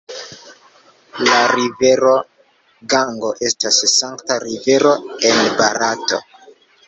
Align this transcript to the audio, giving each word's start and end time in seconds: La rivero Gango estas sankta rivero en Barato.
La 1.25 1.35
rivero 1.51 2.13
Gango 2.93 3.29
estas 3.49 3.77
sankta 3.93 4.39
rivero 4.47 4.97
en 5.33 5.45
Barato. 5.61 6.23